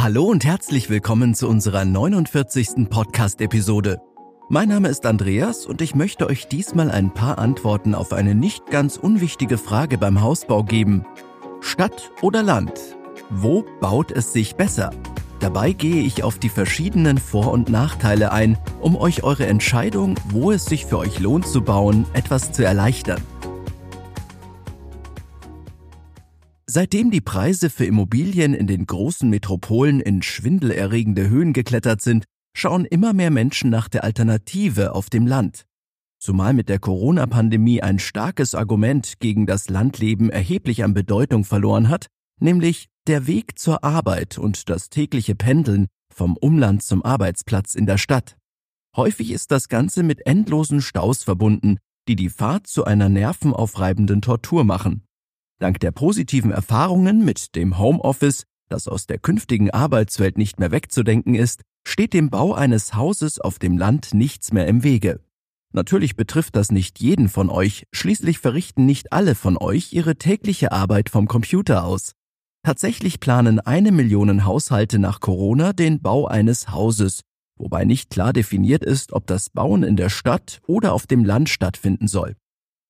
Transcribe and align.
Hallo 0.00 0.26
und 0.26 0.44
herzlich 0.44 0.90
willkommen 0.90 1.34
zu 1.34 1.48
unserer 1.48 1.84
49. 1.84 2.88
Podcast-Episode. 2.88 4.00
Mein 4.48 4.68
Name 4.68 4.86
ist 4.86 5.04
Andreas 5.04 5.66
und 5.66 5.82
ich 5.82 5.96
möchte 5.96 6.28
euch 6.28 6.46
diesmal 6.46 6.92
ein 6.92 7.12
paar 7.12 7.38
Antworten 7.38 7.96
auf 7.96 8.12
eine 8.12 8.36
nicht 8.36 8.66
ganz 8.66 8.96
unwichtige 8.96 9.58
Frage 9.58 9.98
beim 9.98 10.20
Hausbau 10.20 10.62
geben. 10.62 11.04
Stadt 11.60 12.12
oder 12.22 12.44
Land? 12.44 12.96
Wo 13.28 13.64
baut 13.80 14.12
es 14.12 14.32
sich 14.32 14.54
besser? 14.54 14.90
Dabei 15.40 15.72
gehe 15.72 16.02
ich 16.02 16.22
auf 16.22 16.38
die 16.38 16.48
verschiedenen 16.48 17.18
Vor- 17.18 17.50
und 17.50 17.68
Nachteile 17.68 18.30
ein, 18.30 18.56
um 18.80 18.94
euch 18.94 19.24
eure 19.24 19.46
Entscheidung, 19.46 20.14
wo 20.30 20.52
es 20.52 20.64
sich 20.64 20.86
für 20.86 20.98
euch 20.98 21.18
lohnt 21.18 21.48
zu 21.48 21.60
bauen, 21.60 22.06
etwas 22.12 22.52
zu 22.52 22.64
erleichtern. 22.64 23.20
Seitdem 26.70 27.10
die 27.10 27.22
Preise 27.22 27.70
für 27.70 27.86
Immobilien 27.86 28.52
in 28.52 28.66
den 28.66 28.84
großen 28.84 29.30
Metropolen 29.30 30.00
in 30.00 30.20
schwindelerregende 30.20 31.30
Höhen 31.30 31.54
geklettert 31.54 32.02
sind, 32.02 32.26
schauen 32.54 32.84
immer 32.84 33.14
mehr 33.14 33.30
Menschen 33.30 33.70
nach 33.70 33.88
der 33.88 34.04
Alternative 34.04 34.94
auf 34.94 35.08
dem 35.08 35.26
Land. 35.26 35.64
Zumal 36.20 36.52
mit 36.52 36.68
der 36.68 36.78
Corona-Pandemie 36.78 37.80
ein 37.80 37.98
starkes 37.98 38.54
Argument 38.54 39.18
gegen 39.18 39.46
das 39.46 39.70
Landleben 39.70 40.28
erheblich 40.28 40.84
an 40.84 40.92
Bedeutung 40.92 41.44
verloren 41.44 41.88
hat, 41.88 42.08
nämlich 42.38 42.88
der 43.06 43.26
Weg 43.26 43.58
zur 43.58 43.82
Arbeit 43.82 44.36
und 44.36 44.68
das 44.68 44.90
tägliche 44.90 45.34
Pendeln 45.34 45.86
vom 46.12 46.36
Umland 46.36 46.82
zum 46.82 47.02
Arbeitsplatz 47.02 47.74
in 47.76 47.86
der 47.86 47.96
Stadt. 47.96 48.36
Häufig 48.94 49.30
ist 49.30 49.52
das 49.52 49.68
Ganze 49.68 50.02
mit 50.02 50.26
endlosen 50.26 50.82
Staus 50.82 51.22
verbunden, 51.22 51.78
die 52.08 52.16
die 52.16 52.28
Fahrt 52.28 52.66
zu 52.66 52.84
einer 52.84 53.08
nervenaufreibenden 53.08 54.20
Tortur 54.20 54.64
machen. 54.64 55.07
Dank 55.58 55.80
der 55.80 55.90
positiven 55.90 56.52
Erfahrungen 56.52 57.24
mit 57.24 57.56
dem 57.56 57.78
Homeoffice, 57.78 58.44
das 58.68 58.86
aus 58.86 59.06
der 59.06 59.18
künftigen 59.18 59.70
Arbeitswelt 59.70 60.38
nicht 60.38 60.60
mehr 60.60 60.70
wegzudenken 60.70 61.34
ist, 61.34 61.62
steht 61.86 62.12
dem 62.12 62.30
Bau 62.30 62.54
eines 62.54 62.94
Hauses 62.94 63.40
auf 63.40 63.58
dem 63.58 63.76
Land 63.76 64.14
nichts 64.14 64.52
mehr 64.52 64.68
im 64.68 64.84
Wege. 64.84 65.20
Natürlich 65.72 66.16
betrifft 66.16 66.54
das 66.54 66.70
nicht 66.70 67.00
jeden 67.00 67.28
von 67.28 67.50
euch, 67.50 67.86
schließlich 67.92 68.38
verrichten 68.38 68.86
nicht 68.86 69.12
alle 69.12 69.34
von 69.34 69.56
euch 69.56 69.92
ihre 69.92 70.16
tägliche 70.16 70.70
Arbeit 70.70 71.10
vom 71.10 71.26
Computer 71.26 71.84
aus. 71.84 72.12
Tatsächlich 72.62 73.18
planen 73.18 73.60
eine 73.60 73.92
Million 73.92 74.44
Haushalte 74.44 74.98
nach 74.98 75.20
Corona 75.20 75.72
den 75.72 76.00
Bau 76.00 76.26
eines 76.26 76.70
Hauses, 76.70 77.22
wobei 77.56 77.84
nicht 77.84 78.10
klar 78.10 78.32
definiert 78.32 78.84
ist, 78.84 79.12
ob 79.12 79.26
das 79.26 79.50
Bauen 79.50 79.82
in 79.82 79.96
der 79.96 80.08
Stadt 80.08 80.60
oder 80.66 80.92
auf 80.92 81.06
dem 81.06 81.24
Land 81.24 81.48
stattfinden 81.48 82.06
soll. 82.06 82.36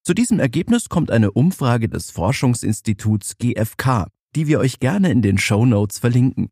Zu 0.09 0.15
diesem 0.15 0.41
Ergebnis 0.41 0.89
kommt 0.89 1.11
eine 1.11 1.33
Umfrage 1.33 1.87
des 1.87 2.11
Forschungsinstituts 2.11 3.37
GfK, 3.37 4.07
die 4.35 4.47
wir 4.47 4.59
euch 4.59 4.81
gerne 4.81 5.11
in 5.11 5.21
den 5.21 5.37
Show 5.37 5.67
Notes 5.67 5.99
verlinken. 5.99 6.49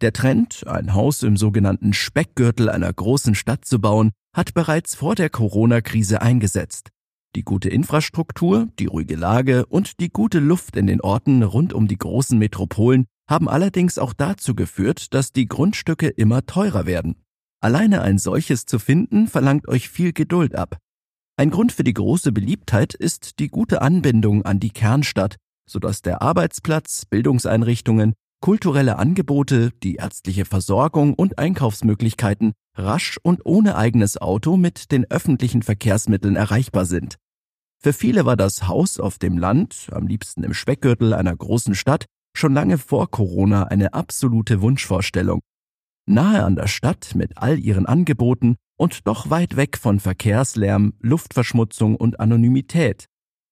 Der 0.00 0.14
Trend, 0.14 0.66
ein 0.66 0.94
Haus 0.94 1.22
im 1.22 1.36
sogenannten 1.36 1.92
Speckgürtel 1.92 2.70
einer 2.70 2.90
großen 2.90 3.34
Stadt 3.34 3.66
zu 3.66 3.78
bauen, 3.78 4.12
hat 4.34 4.54
bereits 4.54 4.94
vor 4.94 5.14
der 5.14 5.28
Corona-Krise 5.28 6.22
eingesetzt. 6.22 6.88
Die 7.36 7.42
gute 7.42 7.68
Infrastruktur, 7.68 8.68
die 8.78 8.86
ruhige 8.86 9.16
Lage 9.16 9.66
und 9.66 10.00
die 10.00 10.08
gute 10.08 10.38
Luft 10.38 10.74
in 10.74 10.86
den 10.86 11.02
Orten 11.02 11.42
rund 11.42 11.74
um 11.74 11.88
die 11.88 11.98
großen 11.98 12.38
Metropolen 12.38 13.04
haben 13.28 13.50
allerdings 13.50 13.98
auch 13.98 14.14
dazu 14.14 14.54
geführt, 14.54 15.12
dass 15.12 15.32
die 15.32 15.46
Grundstücke 15.46 16.08
immer 16.08 16.46
teurer 16.46 16.86
werden. 16.86 17.16
Alleine 17.60 18.00
ein 18.00 18.16
solches 18.16 18.64
zu 18.64 18.78
finden 18.78 19.26
verlangt 19.26 19.68
euch 19.68 19.90
viel 19.90 20.14
Geduld 20.14 20.54
ab. 20.54 20.78
Ein 21.38 21.50
Grund 21.50 21.70
für 21.70 21.84
die 21.84 21.94
große 21.94 22.32
Beliebtheit 22.32 22.94
ist 22.94 23.38
die 23.38 23.46
gute 23.46 23.80
Anbindung 23.80 24.44
an 24.44 24.58
die 24.58 24.70
Kernstadt, 24.70 25.36
sodass 25.70 26.02
der 26.02 26.20
Arbeitsplatz, 26.20 27.06
Bildungseinrichtungen, 27.06 28.14
kulturelle 28.40 28.98
Angebote, 28.98 29.70
die 29.84 29.94
ärztliche 29.94 30.44
Versorgung 30.44 31.14
und 31.14 31.38
Einkaufsmöglichkeiten 31.38 32.54
rasch 32.74 33.20
und 33.22 33.46
ohne 33.46 33.76
eigenes 33.76 34.20
Auto 34.20 34.56
mit 34.56 34.90
den 34.90 35.08
öffentlichen 35.12 35.62
Verkehrsmitteln 35.62 36.34
erreichbar 36.34 36.86
sind. 36.86 37.18
Für 37.80 37.92
viele 37.92 38.26
war 38.26 38.36
das 38.36 38.66
Haus 38.66 38.98
auf 38.98 39.18
dem 39.18 39.38
Land, 39.38 39.90
am 39.92 40.08
liebsten 40.08 40.42
im 40.42 40.54
Speckgürtel 40.54 41.14
einer 41.14 41.36
großen 41.36 41.76
Stadt, 41.76 42.06
schon 42.36 42.52
lange 42.52 42.78
vor 42.78 43.12
Corona 43.12 43.62
eine 43.62 43.94
absolute 43.94 44.60
Wunschvorstellung. 44.60 45.38
Nahe 46.04 46.42
an 46.42 46.56
der 46.56 46.66
Stadt 46.66 47.14
mit 47.14 47.38
all 47.38 47.60
ihren 47.60 47.86
Angeboten 47.86 48.56
und 48.78 49.06
doch 49.06 49.28
weit 49.28 49.56
weg 49.56 49.76
von 49.76 50.00
Verkehrslärm, 50.00 50.94
Luftverschmutzung 51.00 51.96
und 51.96 52.20
Anonymität. 52.20 53.06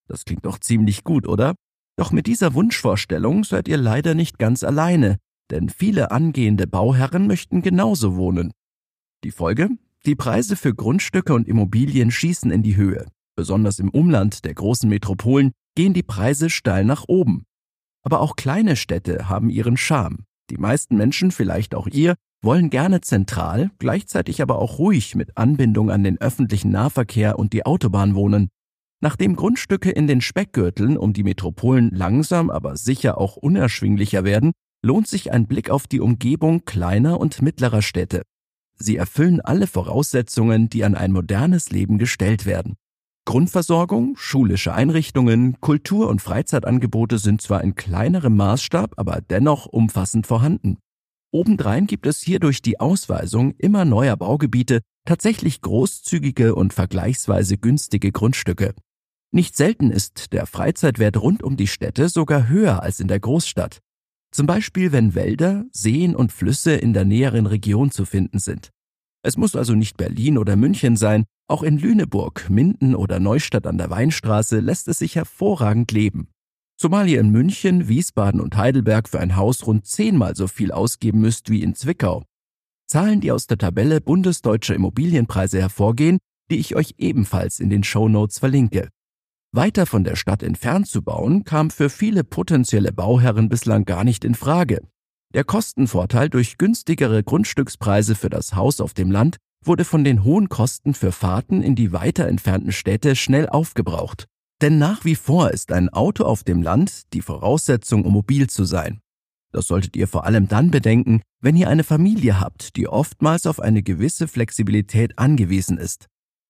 Das 0.08 0.24
klingt 0.24 0.46
doch 0.46 0.58
ziemlich 0.58 1.04
gut, 1.04 1.28
oder? 1.28 1.54
Doch 1.96 2.12
mit 2.12 2.26
dieser 2.26 2.54
Wunschvorstellung 2.54 3.44
seid 3.44 3.68
ihr 3.68 3.76
leider 3.76 4.14
nicht 4.14 4.38
ganz 4.38 4.62
alleine, 4.62 5.18
denn 5.50 5.68
viele 5.68 6.10
angehende 6.10 6.66
Bauherren 6.66 7.26
möchten 7.26 7.60
genauso 7.60 8.16
wohnen. 8.16 8.52
Die 9.24 9.30
Folge? 9.32 9.68
Die 10.04 10.14
Preise 10.14 10.54
für 10.54 10.74
Grundstücke 10.74 11.34
und 11.34 11.48
Immobilien 11.48 12.10
schießen 12.10 12.50
in 12.50 12.62
die 12.62 12.76
Höhe. 12.76 13.06
Besonders 13.34 13.80
im 13.80 13.90
Umland 13.90 14.44
der 14.44 14.54
großen 14.54 14.88
Metropolen 14.88 15.52
gehen 15.74 15.92
die 15.92 16.04
Preise 16.04 16.48
steil 16.48 16.84
nach 16.84 17.04
oben. 17.08 17.44
Aber 18.02 18.20
auch 18.20 18.36
kleine 18.36 18.76
Städte 18.76 19.28
haben 19.28 19.50
ihren 19.50 19.76
Charme. 19.76 20.24
Die 20.50 20.58
meisten 20.58 20.96
Menschen, 20.96 21.32
vielleicht 21.32 21.74
auch 21.74 21.88
ihr, 21.88 22.14
wollen 22.46 22.70
gerne 22.70 23.02
zentral, 23.02 23.70
gleichzeitig 23.78 24.40
aber 24.40 24.58
auch 24.58 24.78
ruhig 24.78 25.14
mit 25.14 25.36
Anbindung 25.36 25.90
an 25.90 26.02
den 26.02 26.18
öffentlichen 26.18 26.70
Nahverkehr 26.70 27.38
und 27.38 27.52
die 27.52 27.66
Autobahn 27.66 28.14
wohnen. 28.14 28.48
Nachdem 29.02 29.36
Grundstücke 29.36 29.90
in 29.90 30.06
den 30.06 30.22
Speckgürteln 30.22 30.96
um 30.96 31.12
die 31.12 31.24
Metropolen 31.24 31.90
langsam, 31.90 32.48
aber 32.48 32.76
sicher 32.76 33.18
auch 33.18 33.36
unerschwinglicher 33.36 34.24
werden, 34.24 34.52
lohnt 34.82 35.08
sich 35.08 35.32
ein 35.32 35.46
Blick 35.46 35.68
auf 35.68 35.86
die 35.86 36.00
Umgebung 36.00 36.64
kleiner 36.64 37.20
und 37.20 37.42
mittlerer 37.42 37.82
Städte. 37.82 38.22
Sie 38.78 38.96
erfüllen 38.96 39.40
alle 39.40 39.66
Voraussetzungen, 39.66 40.70
die 40.70 40.84
an 40.84 40.94
ein 40.94 41.12
modernes 41.12 41.70
Leben 41.70 41.98
gestellt 41.98 42.46
werden. 42.46 42.76
Grundversorgung, 43.26 44.14
schulische 44.16 44.72
Einrichtungen, 44.72 45.60
Kultur- 45.60 46.08
und 46.08 46.22
Freizeitangebote 46.22 47.18
sind 47.18 47.42
zwar 47.42 47.64
in 47.64 47.74
kleinerem 47.74 48.36
Maßstab, 48.36 48.94
aber 48.96 49.20
dennoch 49.20 49.66
umfassend 49.66 50.26
vorhanden. 50.26 50.78
Obendrein 51.36 51.86
gibt 51.86 52.06
es 52.06 52.22
hier 52.22 52.40
durch 52.40 52.62
die 52.62 52.80
Ausweisung 52.80 53.52
immer 53.58 53.84
neuer 53.84 54.16
Baugebiete 54.16 54.80
tatsächlich 55.04 55.60
großzügige 55.60 56.54
und 56.54 56.72
vergleichsweise 56.72 57.58
günstige 57.58 58.10
Grundstücke. 58.10 58.74
Nicht 59.32 59.54
selten 59.54 59.90
ist 59.90 60.32
der 60.32 60.46
Freizeitwert 60.46 61.18
rund 61.18 61.42
um 61.42 61.58
die 61.58 61.66
Städte 61.66 62.08
sogar 62.08 62.48
höher 62.48 62.82
als 62.82 63.00
in 63.00 63.08
der 63.08 63.20
Großstadt. 63.20 63.80
Zum 64.30 64.46
Beispiel, 64.46 64.92
wenn 64.92 65.14
Wälder, 65.14 65.66
Seen 65.72 66.16
und 66.16 66.32
Flüsse 66.32 66.72
in 66.72 66.94
der 66.94 67.04
näheren 67.04 67.44
Region 67.44 67.90
zu 67.90 68.06
finden 68.06 68.38
sind. 68.38 68.70
Es 69.22 69.36
muss 69.36 69.54
also 69.56 69.74
nicht 69.74 69.98
Berlin 69.98 70.38
oder 70.38 70.56
München 70.56 70.96
sein, 70.96 71.26
auch 71.48 71.62
in 71.62 71.76
Lüneburg, 71.76 72.48
Minden 72.48 72.94
oder 72.94 73.20
Neustadt 73.20 73.66
an 73.66 73.76
der 73.76 73.90
Weinstraße 73.90 74.60
lässt 74.60 74.88
es 74.88 75.00
sich 75.00 75.16
hervorragend 75.16 75.92
leben. 75.92 76.28
Zumal 76.78 77.08
ihr 77.08 77.20
in 77.20 77.30
München, 77.30 77.88
Wiesbaden 77.88 78.38
und 78.38 78.56
Heidelberg 78.56 79.08
für 79.08 79.18
ein 79.18 79.36
Haus 79.36 79.66
rund 79.66 79.86
zehnmal 79.86 80.36
so 80.36 80.46
viel 80.46 80.72
ausgeben 80.72 81.20
müsst 81.20 81.48
wie 81.48 81.62
in 81.62 81.74
Zwickau. 81.74 82.24
Zahlen, 82.86 83.20
die 83.20 83.32
aus 83.32 83.46
der 83.46 83.56
Tabelle 83.56 84.02
bundesdeutscher 84.02 84.74
Immobilienpreise 84.74 85.58
hervorgehen, 85.58 86.18
die 86.50 86.58
ich 86.58 86.76
euch 86.76 86.94
ebenfalls 86.98 87.60
in 87.60 87.70
den 87.70 87.82
Show 87.82 88.08
Notes 88.08 88.38
verlinke. 88.38 88.90
Weiter 89.52 89.86
von 89.86 90.04
der 90.04 90.16
Stadt 90.16 90.42
entfernt 90.42 90.86
zu 90.86 91.00
bauen, 91.00 91.44
kam 91.44 91.70
für 91.70 91.88
viele 91.88 92.24
potenzielle 92.24 92.92
Bauherren 92.92 93.48
bislang 93.48 93.86
gar 93.86 94.04
nicht 94.04 94.22
in 94.22 94.34
Frage. 94.34 94.82
Der 95.34 95.44
Kostenvorteil 95.44 96.28
durch 96.28 96.58
günstigere 96.58 97.22
Grundstückspreise 97.22 98.14
für 98.14 98.28
das 98.28 98.54
Haus 98.54 98.82
auf 98.82 98.92
dem 98.92 99.10
Land 99.10 99.38
wurde 99.64 99.86
von 99.86 100.04
den 100.04 100.24
hohen 100.24 100.50
Kosten 100.50 100.92
für 100.92 101.10
Fahrten 101.10 101.62
in 101.62 101.74
die 101.74 101.92
weiter 101.92 102.28
entfernten 102.28 102.72
Städte 102.72 103.16
schnell 103.16 103.48
aufgebraucht. 103.48 104.26
Denn 104.62 104.78
nach 104.78 105.04
wie 105.04 105.14
vor 105.14 105.50
ist 105.50 105.72
ein 105.72 105.88
Auto 105.90 106.24
auf 106.24 106.42
dem 106.42 106.62
Land 106.62 107.12
die 107.12 107.20
Voraussetzung, 107.20 108.04
um 108.04 108.12
mobil 108.12 108.48
zu 108.48 108.64
sein. 108.64 109.00
Das 109.52 109.66
solltet 109.66 109.96
ihr 109.96 110.08
vor 110.08 110.24
allem 110.24 110.48
dann 110.48 110.70
bedenken, 110.70 111.22
wenn 111.40 111.56
ihr 111.56 111.68
eine 111.68 111.84
Familie 111.84 112.40
habt, 112.40 112.76
die 112.76 112.88
oftmals 112.88 113.46
auf 113.46 113.60
eine 113.60 113.82
gewisse 113.82 114.28
Flexibilität 114.28 115.18
angewiesen 115.18 115.78
ist. 115.78 116.06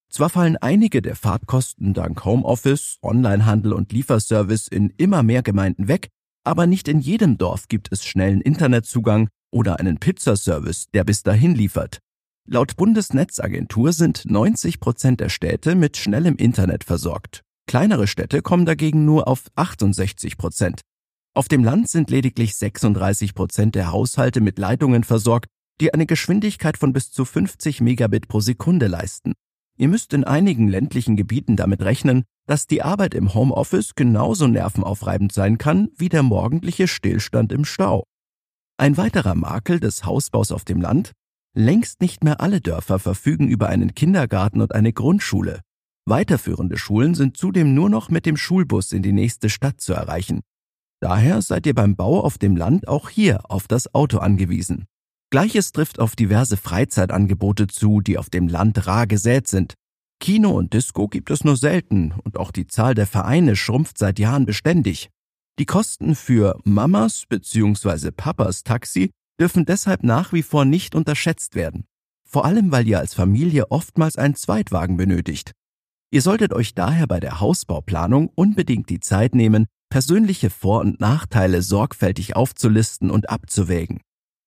Zwar 0.08 0.31
fallen 0.31 0.56
einige 0.56 1.03
der 1.03 1.17
Fahrtkosten 1.17 1.94
dank 1.94 2.25
Homeoffice, 2.25 2.99
Onlinehandel 3.03 3.73
und 3.73 3.93
Lieferservice 3.93 4.69
in 4.69 4.91
immer 4.97 5.23
mehr 5.23 5.43
Gemeinden 5.43 5.88
weg, 5.88 6.08
aber 6.44 6.67
nicht 6.67 6.87
in 6.87 7.00
jedem 7.00 7.38
Dorf 7.38 7.67
gibt 7.69 7.88
es 7.91 8.05
schnellen 8.05 8.41
Internetzugang 8.41 9.29
oder 9.50 9.81
einen 9.81 9.99
Pizzaservice, 9.99 10.87
der 10.94 11.03
bis 11.03 11.23
dahin 11.25 11.55
liefert. 11.55 11.99
Laut 12.49 12.76
Bundesnetzagentur 12.76 13.93
sind 13.93 14.25
90 14.25 14.79
Prozent 14.79 15.20
der 15.20 15.29
Städte 15.29 15.75
mit 15.75 15.97
schnellem 15.97 16.37
Internet 16.37 16.85
versorgt. 16.85 17.43
Kleinere 17.67 18.07
Städte 18.07 18.43
kommen 18.43 18.65
dagegen 18.65 19.05
nur 19.05 19.27
auf 19.27 19.45
68 19.57 20.39
Prozent. 20.39 20.83
Auf 21.35 21.49
dem 21.49 21.65
Land 21.65 21.89
sind 21.89 22.11
lediglich 22.11 22.57
36 22.57 23.35
Prozent 23.35 23.75
der 23.75 23.91
Haushalte 23.91 24.41
mit 24.41 24.59
Leitungen 24.59 25.03
versorgt, 25.03 25.49
die 25.81 25.93
eine 25.93 26.07
Geschwindigkeit 26.07 26.79
von 26.79 26.93
bis 26.93 27.11
zu 27.11 27.25
50 27.25 27.81
Megabit 27.81 28.29
pro 28.29 28.41
Sekunde 28.41 28.87
leisten. 28.87 29.33
Ihr 29.77 29.89
müsst 29.89 30.15
in 30.15 30.25
einigen 30.25 30.69
ländlichen 30.69 31.17
Gebieten 31.17 31.57
damit 31.57 31.83
rechnen, 31.83 32.23
dass 32.47 32.67
die 32.67 32.83
Arbeit 32.83 33.15
im 33.15 33.35
Homeoffice 33.35 33.95
genauso 33.95 34.47
nervenaufreibend 34.47 35.33
sein 35.33 35.59
kann 35.59 35.91
wie 35.97 36.09
der 36.09 36.23
morgendliche 36.23 36.89
Stillstand 36.89 37.53
im 37.53 37.65
Stau. 37.65 38.05
Ein 38.79 38.97
weiterer 38.97 39.35
Makel 39.35 39.81
des 39.81 40.05
Hausbaus 40.05 40.53
auf 40.53 40.65
dem 40.65 40.81
Land? 40.81 41.13
Längst 41.55 42.01
nicht 42.01 42.23
mehr 42.23 42.41
alle 42.41 42.61
Dörfer 42.61 42.99
verfügen 42.99 43.49
über 43.49 43.69
einen 43.69 43.95
Kindergarten 43.95 44.61
und 44.61 44.75
eine 44.75 44.93
Grundschule. 44.93 45.61
Weiterführende 46.08 46.79
Schulen 46.79 47.14
sind 47.14 47.37
zudem 47.37 47.75
nur 47.75 47.91
noch 47.91 48.11
mit 48.11 48.26
dem 48.26 48.37
Schulbus 48.37 48.93
in 48.93 49.03
die 49.03 49.12
nächste 49.12 49.50
Stadt 49.50 49.81
zu 49.81 49.93
erreichen. 49.93 50.41
Daher 51.00 51.43
seid 51.43 51.67
ihr 51.67 51.75
beim 51.75 51.97
Bau 51.97 52.20
auf 52.20 52.38
dem 52.38 52.56
Land 52.56 52.87
auch 52.87 53.11
hier 53.11 53.50
auf 53.50 53.67
das 53.67 53.93
Auto 53.93 54.19
angewiesen. 54.19 54.87
Gleiches 55.31 55.73
trifft 55.73 55.99
auf 55.99 56.14
diverse 56.14 56.56
Freizeitangebote 56.56 57.67
zu, 57.67 58.00
die 58.00 58.19
auf 58.19 58.31
dem 58.31 58.47
Land 58.47 58.87
rar 58.87 59.08
gesät 59.08 59.49
sind. 59.49 59.75
Kino 60.20 60.50
und 60.50 60.73
Disco 60.73 61.08
gibt 61.08 61.31
es 61.31 61.43
nur 61.43 61.56
selten 61.56 62.14
und 62.25 62.38
auch 62.38 62.53
die 62.53 62.69
Zahl 62.69 62.94
der 62.94 63.08
Vereine 63.08 63.56
schrumpft 63.56 63.99
seit 63.99 64.20
Jahren 64.20 64.47
beständig. 64.47 65.11
Die 65.58 65.67
Kosten 65.67 66.14
für 66.14 66.58
Mamas 66.64 67.25
bzw. 67.29 68.12
Papas 68.12 68.62
Taxi 68.62 69.11
dürfen 69.41 69.67
deshalb 69.67 70.05
nach 70.05 70.32
wie 70.32 70.43
vor 70.43 70.64
nicht 70.64 70.94
unterschätzt 70.94 71.56
werden. 71.56 71.85
Vor 72.25 72.44
allem, 72.44 72.70
weil 72.70 72.87
ihr 72.87 73.00
als 73.00 73.14
Familie 73.14 73.70
oftmals 73.70 74.17
einen 74.17 74.37
Zweitwagen 74.37 74.97
benötigt. 74.97 75.53
Ihr 76.11 76.23
solltet 76.23 76.53
euch 76.53 76.75
daher 76.75 77.06
bei 77.06 77.20
der 77.20 77.41
Hausbauplanung 77.41 78.31
unbedingt 78.35 78.88
die 78.91 79.00
Zeit 79.00 79.35
nehmen, 79.35 79.67
persönliche 79.91 80.50
Vor- 80.50 80.81
und 80.81 81.00
Nachteile 81.00 81.62
sorgfältig 81.62 82.37
aufzulisten 82.37 83.11
und 83.11 83.29
abzuwägen. 83.31 84.00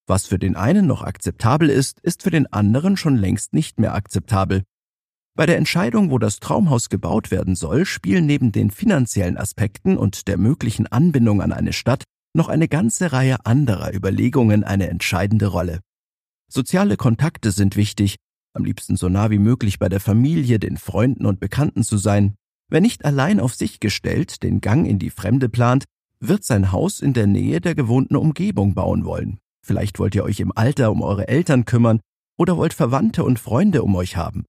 Was 0.06 0.26
für 0.26 0.38
den 0.38 0.56
einen 0.56 0.86
noch 0.86 1.02
akzeptabel 1.02 1.70
ist, 1.70 2.00
ist 2.00 2.22
für 2.22 2.30
den 2.30 2.52
anderen 2.52 2.96
schon 2.96 3.16
längst 3.16 3.52
nicht 3.52 3.78
mehr 3.78 3.94
akzeptabel. 3.94 4.62
Bei 5.36 5.46
der 5.46 5.56
Entscheidung, 5.56 6.10
wo 6.10 6.18
das 6.18 6.40
Traumhaus 6.40 6.88
gebaut 6.88 7.30
werden 7.30 7.54
soll, 7.54 7.86
spielen 7.86 8.26
neben 8.26 8.52
den 8.52 8.70
finanziellen 8.70 9.36
Aspekten 9.36 9.96
und 9.96 10.26
der 10.28 10.36
möglichen 10.36 10.86
Anbindung 10.86 11.40
an 11.40 11.52
eine 11.52 11.72
Stadt 11.72 12.04
noch 12.34 12.48
eine 12.48 12.68
ganze 12.68 13.12
Reihe 13.12 13.44
anderer 13.46 13.94
Überlegungen 13.94 14.64
eine 14.64 14.88
entscheidende 14.88 15.46
Rolle. 15.46 15.80
Soziale 16.48 16.96
Kontakte 16.96 17.52
sind 17.52 17.76
wichtig, 17.76 18.16
am 18.52 18.64
liebsten 18.64 18.96
so 18.96 19.08
nah 19.08 19.30
wie 19.30 19.38
möglich 19.38 19.78
bei 19.78 19.88
der 19.88 20.00
Familie, 20.00 20.58
den 20.58 20.76
Freunden 20.76 21.26
und 21.26 21.40
Bekannten 21.40 21.82
zu 21.82 21.98
sein. 21.98 22.34
Wer 22.68 22.80
nicht 22.80 23.04
allein 23.04 23.40
auf 23.40 23.54
sich 23.54 23.80
gestellt 23.80 24.42
den 24.42 24.60
Gang 24.60 24.86
in 24.86 24.98
die 24.98 25.10
Fremde 25.10 25.48
plant, 25.48 25.84
wird 26.20 26.44
sein 26.44 26.72
Haus 26.72 27.00
in 27.00 27.12
der 27.12 27.26
Nähe 27.26 27.60
der 27.60 27.74
gewohnten 27.74 28.16
Umgebung 28.16 28.74
bauen 28.74 29.04
wollen. 29.04 29.38
Vielleicht 29.64 29.98
wollt 29.98 30.14
ihr 30.14 30.24
euch 30.24 30.40
im 30.40 30.52
Alter 30.54 30.90
um 30.90 31.02
eure 31.02 31.28
Eltern 31.28 31.64
kümmern 31.64 32.00
oder 32.36 32.56
wollt 32.56 32.74
Verwandte 32.74 33.24
und 33.24 33.38
Freunde 33.38 33.82
um 33.82 33.94
euch 33.94 34.16
haben. 34.16 34.44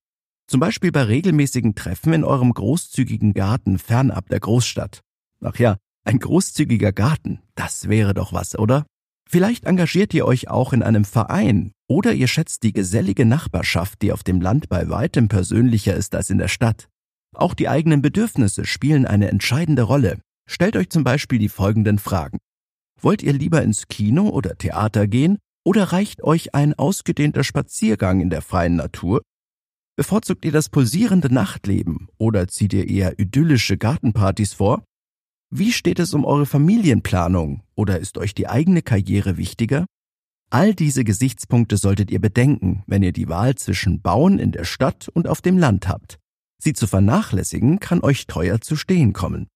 Zum 0.47 0.59
Beispiel 0.59 0.91
bei 0.91 1.03
regelmäßigen 1.03 1.75
Treffen 1.75 2.13
in 2.13 2.23
eurem 2.23 2.53
großzügigen 2.53 3.33
Garten 3.33 3.77
fernab 3.77 4.27
der 4.29 4.39
Großstadt. 4.39 5.01
Ach 5.41 5.55
ja, 5.57 5.77
ein 6.03 6.19
großzügiger 6.19 6.91
Garten, 6.91 7.39
das 7.55 7.87
wäre 7.87 8.13
doch 8.13 8.33
was, 8.33 8.57
oder? 8.57 8.85
Vielleicht 9.31 9.63
engagiert 9.63 10.13
ihr 10.13 10.25
euch 10.25 10.49
auch 10.49 10.73
in 10.73 10.83
einem 10.83 11.05
Verein 11.05 11.71
oder 11.87 12.11
ihr 12.11 12.27
schätzt 12.27 12.63
die 12.63 12.73
gesellige 12.73 13.25
Nachbarschaft, 13.25 14.01
die 14.01 14.11
auf 14.11 14.23
dem 14.23 14.41
Land 14.41 14.67
bei 14.67 14.89
weitem 14.89 15.29
persönlicher 15.29 15.95
ist 15.95 16.15
als 16.15 16.29
in 16.29 16.37
der 16.37 16.49
Stadt. 16.49 16.89
Auch 17.33 17.53
die 17.53 17.69
eigenen 17.69 18.01
Bedürfnisse 18.01 18.65
spielen 18.65 19.05
eine 19.05 19.29
entscheidende 19.29 19.83
Rolle. 19.83 20.19
Stellt 20.49 20.75
euch 20.75 20.89
zum 20.89 21.05
Beispiel 21.05 21.39
die 21.39 21.47
folgenden 21.47 21.97
Fragen. 21.97 22.39
Wollt 22.99 23.23
ihr 23.23 23.31
lieber 23.31 23.61
ins 23.61 23.87
Kino 23.87 24.27
oder 24.27 24.57
Theater 24.57 25.07
gehen 25.07 25.37
oder 25.63 25.93
reicht 25.93 26.21
euch 26.23 26.53
ein 26.53 26.73
ausgedehnter 26.73 27.45
Spaziergang 27.45 28.19
in 28.19 28.31
der 28.31 28.41
freien 28.41 28.75
Natur? 28.75 29.21
Bevorzugt 29.95 30.43
ihr 30.43 30.51
das 30.51 30.67
pulsierende 30.67 31.33
Nachtleben 31.33 32.09
oder 32.17 32.49
zieht 32.49 32.73
ihr 32.73 32.89
eher 32.89 33.17
idyllische 33.17 33.77
Gartenpartys 33.77 34.51
vor? 34.51 34.83
Wie 35.53 35.73
steht 35.73 35.99
es 35.99 36.13
um 36.13 36.23
eure 36.23 36.45
Familienplanung 36.45 37.61
oder 37.75 37.99
ist 37.99 38.17
euch 38.17 38.33
die 38.33 38.47
eigene 38.47 38.81
Karriere 38.81 39.35
wichtiger? 39.35 39.85
All 40.49 40.73
diese 40.73 41.03
Gesichtspunkte 41.03 41.75
solltet 41.75 42.09
ihr 42.09 42.21
bedenken, 42.21 42.83
wenn 42.87 43.03
ihr 43.03 43.11
die 43.11 43.27
Wahl 43.27 43.55
zwischen 43.55 44.01
Bauen 44.01 44.39
in 44.39 44.53
der 44.53 44.63
Stadt 44.63 45.09
und 45.09 45.27
auf 45.27 45.41
dem 45.41 45.57
Land 45.57 45.89
habt. 45.89 46.19
Sie 46.57 46.71
zu 46.71 46.87
vernachlässigen 46.87 47.79
kann 47.81 48.01
euch 48.01 48.27
teuer 48.27 48.61
zu 48.61 48.77
stehen 48.77 49.11
kommen. 49.11 49.47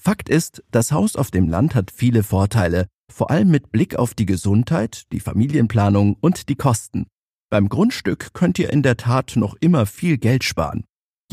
Fakt 0.00 0.28
ist, 0.28 0.62
das 0.70 0.92
Haus 0.92 1.16
auf 1.16 1.32
dem 1.32 1.48
Land 1.48 1.74
hat 1.74 1.90
viele 1.90 2.22
Vorteile, 2.22 2.86
vor 3.12 3.32
allem 3.32 3.50
mit 3.50 3.72
Blick 3.72 3.96
auf 3.96 4.14
die 4.14 4.26
Gesundheit, 4.26 5.02
die 5.10 5.20
Familienplanung 5.20 6.16
und 6.20 6.48
die 6.48 6.56
Kosten. 6.56 7.08
Beim 7.50 7.68
Grundstück 7.68 8.34
könnt 8.34 8.60
ihr 8.60 8.72
in 8.72 8.84
der 8.84 8.96
Tat 8.96 9.34
noch 9.34 9.56
immer 9.60 9.86
viel 9.86 10.16
Geld 10.16 10.44
sparen. 10.44 10.84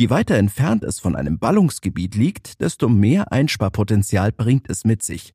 Je 0.02 0.10
weiter 0.10 0.34
entfernt 0.34 0.84
es 0.84 1.00
von 1.00 1.16
einem 1.16 1.38
Ballungsgebiet 1.38 2.16
liegt, 2.16 2.60
desto 2.60 2.90
mehr 2.90 3.32
Einsparpotenzial 3.32 4.32
bringt 4.32 4.68
es 4.68 4.84
mit 4.84 5.04
sich. 5.04 5.32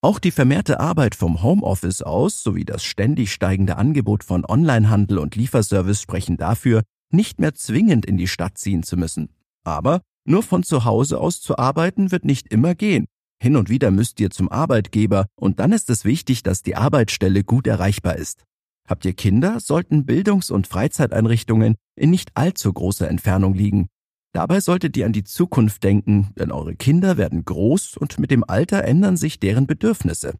Auch 0.00 0.18
die 0.18 0.30
vermehrte 0.30 0.80
Arbeit 0.80 1.14
vom 1.14 1.42
Homeoffice 1.42 2.00
aus 2.00 2.42
sowie 2.42 2.64
das 2.64 2.82
ständig 2.82 3.30
steigende 3.30 3.76
Angebot 3.76 4.24
von 4.24 4.46
Onlinehandel 4.48 5.18
und 5.18 5.36
Lieferservice 5.36 6.00
sprechen 6.00 6.38
dafür, 6.38 6.80
nicht 7.12 7.40
mehr 7.40 7.54
zwingend 7.54 8.06
in 8.06 8.16
die 8.16 8.26
Stadt 8.26 8.56
ziehen 8.56 8.82
zu 8.84 8.96
müssen. 8.96 9.28
Aber 9.64 10.00
nur 10.24 10.42
von 10.42 10.62
zu 10.62 10.86
Hause 10.86 11.20
aus 11.20 11.42
zu 11.42 11.58
arbeiten 11.58 12.10
wird 12.10 12.24
nicht 12.24 12.48
immer 12.50 12.74
gehen. 12.74 13.04
Hin 13.38 13.54
und 13.54 13.68
wieder 13.68 13.90
müsst 13.90 14.18
ihr 14.18 14.30
zum 14.30 14.50
Arbeitgeber 14.50 15.26
und 15.38 15.60
dann 15.60 15.72
ist 15.72 15.90
es 15.90 16.06
wichtig, 16.06 16.42
dass 16.42 16.62
die 16.62 16.76
Arbeitsstelle 16.76 17.44
gut 17.44 17.66
erreichbar 17.66 18.16
ist. 18.16 18.44
Habt 18.88 19.04
ihr 19.04 19.12
Kinder, 19.12 19.60
sollten 19.60 20.06
Bildungs- 20.06 20.50
und 20.50 20.66
Freizeiteinrichtungen 20.66 21.74
in 21.96 22.08
nicht 22.08 22.30
allzu 22.34 22.72
großer 22.72 23.10
Entfernung 23.10 23.52
liegen. 23.52 23.88
Dabei 24.36 24.60
solltet 24.60 24.98
ihr 24.98 25.06
an 25.06 25.14
die 25.14 25.24
Zukunft 25.24 25.82
denken, 25.82 26.28
denn 26.38 26.52
eure 26.52 26.76
Kinder 26.76 27.16
werden 27.16 27.46
groß 27.46 27.96
und 27.96 28.18
mit 28.18 28.30
dem 28.30 28.44
Alter 28.46 28.84
ändern 28.84 29.16
sich 29.16 29.40
deren 29.40 29.66
Bedürfnisse. 29.66 30.34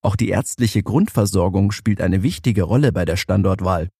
Auch 0.00 0.16
die 0.16 0.30
ärztliche 0.30 0.82
Grundversorgung 0.82 1.70
spielt 1.70 2.00
eine 2.00 2.22
wichtige 2.22 2.62
Rolle 2.62 2.90
bei 2.90 3.04
der 3.04 3.18
Standortwahl. 3.18 3.90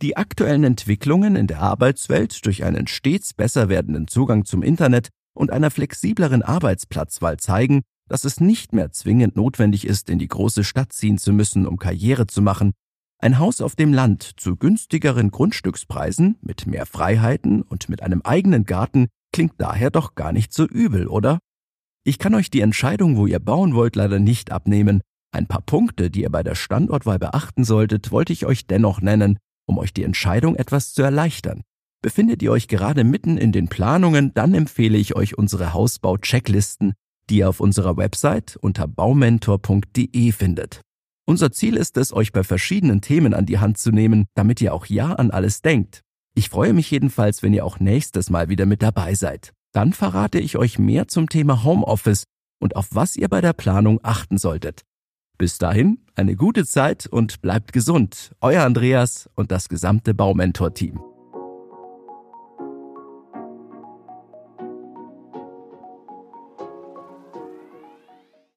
Die 0.00 0.16
aktuellen 0.16 0.64
Entwicklungen 0.64 1.36
in 1.36 1.46
der 1.46 1.60
Arbeitswelt 1.60 2.46
durch 2.46 2.64
einen 2.64 2.86
stets 2.86 3.34
besser 3.34 3.68
werdenden 3.68 4.08
Zugang 4.08 4.46
zum 4.46 4.62
Internet 4.62 5.10
und 5.34 5.50
einer 5.50 5.70
flexibleren 5.70 6.42
Arbeitsplatzwahl 6.42 7.36
zeigen, 7.36 7.82
dass 8.08 8.24
es 8.24 8.40
nicht 8.40 8.72
mehr 8.72 8.92
zwingend 8.92 9.36
notwendig 9.36 9.86
ist, 9.86 10.08
in 10.08 10.18
die 10.18 10.28
große 10.28 10.64
Stadt 10.64 10.94
ziehen 10.94 11.18
zu 11.18 11.34
müssen, 11.34 11.66
um 11.66 11.76
Karriere 11.76 12.28
zu 12.28 12.40
machen. 12.40 12.72
Ein 13.22 13.38
Haus 13.38 13.60
auf 13.60 13.76
dem 13.76 13.92
Land 13.92 14.22
zu 14.38 14.56
günstigeren 14.56 15.30
Grundstückspreisen, 15.30 16.38
mit 16.40 16.66
mehr 16.66 16.86
Freiheiten 16.86 17.60
und 17.60 17.90
mit 17.90 18.02
einem 18.02 18.22
eigenen 18.22 18.64
Garten 18.64 19.08
klingt 19.30 19.52
daher 19.58 19.90
doch 19.90 20.14
gar 20.14 20.32
nicht 20.32 20.54
so 20.54 20.64
übel, 20.64 21.06
oder? 21.06 21.38
Ich 22.02 22.18
kann 22.18 22.34
euch 22.34 22.48
die 22.48 22.62
Entscheidung, 22.62 23.18
wo 23.18 23.26
ihr 23.26 23.38
bauen 23.38 23.74
wollt, 23.74 23.94
leider 23.94 24.18
nicht 24.18 24.50
abnehmen. 24.50 25.02
Ein 25.32 25.46
paar 25.46 25.60
Punkte, 25.60 26.10
die 26.10 26.22
ihr 26.22 26.30
bei 26.30 26.42
der 26.42 26.54
Standortwahl 26.54 27.18
beachten 27.18 27.64
solltet, 27.64 28.10
wollte 28.10 28.32
ich 28.32 28.46
euch 28.46 28.66
dennoch 28.66 29.02
nennen, 29.02 29.38
um 29.66 29.76
euch 29.76 29.92
die 29.92 30.04
Entscheidung 30.04 30.56
etwas 30.56 30.94
zu 30.94 31.02
erleichtern. 31.02 31.60
Befindet 32.00 32.42
ihr 32.42 32.50
euch 32.50 32.68
gerade 32.68 33.04
mitten 33.04 33.36
in 33.36 33.52
den 33.52 33.68
Planungen, 33.68 34.32
dann 34.32 34.54
empfehle 34.54 34.96
ich 34.96 35.14
euch 35.14 35.36
unsere 35.36 35.74
Hausbau-Checklisten, 35.74 36.94
die 37.28 37.38
ihr 37.38 37.50
auf 37.50 37.60
unserer 37.60 37.98
Website 37.98 38.56
unter 38.56 38.88
baumentor.de 38.88 40.32
findet. 40.32 40.80
Unser 41.26 41.52
Ziel 41.52 41.76
ist 41.76 41.96
es, 41.96 42.12
euch 42.12 42.32
bei 42.32 42.42
verschiedenen 42.42 43.00
Themen 43.00 43.34
an 43.34 43.46
die 43.46 43.58
Hand 43.58 43.78
zu 43.78 43.90
nehmen, 43.90 44.26
damit 44.34 44.60
ihr 44.60 44.74
auch 44.74 44.86
ja 44.86 45.12
an 45.12 45.30
alles 45.30 45.62
denkt. 45.62 46.02
Ich 46.34 46.48
freue 46.48 46.72
mich 46.72 46.90
jedenfalls, 46.90 47.42
wenn 47.42 47.52
ihr 47.52 47.64
auch 47.64 47.80
nächstes 47.80 48.30
Mal 48.30 48.48
wieder 48.48 48.66
mit 48.66 48.82
dabei 48.82 49.14
seid. 49.14 49.52
Dann 49.72 49.92
verrate 49.92 50.38
ich 50.38 50.56
euch 50.56 50.78
mehr 50.78 51.08
zum 51.08 51.28
Thema 51.28 51.64
Homeoffice 51.64 52.24
und 52.60 52.76
auf 52.76 52.88
was 52.92 53.16
ihr 53.16 53.28
bei 53.28 53.40
der 53.40 53.52
Planung 53.52 54.00
achten 54.02 54.38
solltet. 54.38 54.82
Bis 55.38 55.58
dahin 55.58 56.04
eine 56.16 56.36
gute 56.36 56.66
Zeit 56.66 57.06
und 57.06 57.40
bleibt 57.40 57.72
gesund. 57.72 58.32
Euer 58.40 58.64
Andreas 58.64 59.30
und 59.34 59.50
das 59.50 59.68
gesamte 59.68 60.12
Baumentor-Team. 60.12 61.00